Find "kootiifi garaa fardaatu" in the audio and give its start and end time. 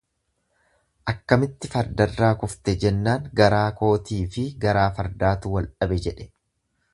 3.83-5.53